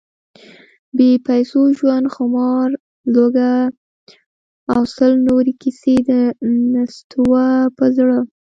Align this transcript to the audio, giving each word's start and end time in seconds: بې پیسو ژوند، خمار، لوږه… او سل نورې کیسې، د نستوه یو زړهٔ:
بې 0.97 1.09
پیسو 1.27 1.61
ژوند، 1.77 2.05
خمار، 2.15 2.69
لوږه… 3.13 3.53
او 4.73 4.81
سل 4.95 5.11
نورې 5.27 5.53
کیسې، 5.61 5.95
د 6.09 6.09
نستوه 6.73 7.43
یو 7.81 7.89
زړهٔ: 7.97 8.19